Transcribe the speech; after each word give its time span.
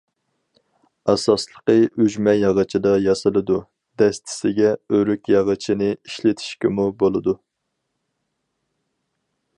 ئاساسلىقى 1.11 1.75
ئۈجمە 2.05 2.33
ياغىچىدا 2.37 2.95
ياسىلىدۇ، 3.03 3.59
دەستىسىگە 4.03 4.73
ئۆرۈك 4.95 5.31
ياغىچىنى 5.35 5.91
ئىشلىتىشكىمۇ 5.95 6.91
بولىدۇ. 7.05 7.37